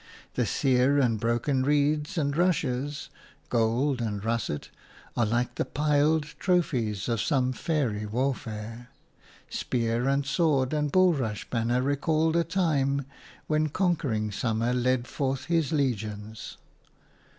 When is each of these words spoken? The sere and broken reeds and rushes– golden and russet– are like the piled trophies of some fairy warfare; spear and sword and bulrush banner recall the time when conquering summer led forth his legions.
The 0.33 0.47
sere 0.47 0.97
and 0.99 1.19
broken 1.19 1.61
reeds 1.61 2.17
and 2.17 2.35
rushes– 2.35 3.11
golden 3.49 4.07
and 4.07 4.25
russet– 4.25 4.71
are 5.15 5.27
like 5.27 5.53
the 5.53 5.63
piled 5.63 6.23
trophies 6.39 7.07
of 7.07 7.21
some 7.21 7.53
fairy 7.53 8.07
warfare; 8.07 8.89
spear 9.47 10.07
and 10.07 10.25
sword 10.25 10.73
and 10.73 10.91
bulrush 10.91 11.45
banner 11.51 11.83
recall 11.83 12.31
the 12.31 12.43
time 12.43 13.05
when 13.45 13.69
conquering 13.69 14.31
summer 14.31 14.73
led 14.73 15.05
forth 15.05 15.45
his 15.45 15.71
legions. 15.71 16.57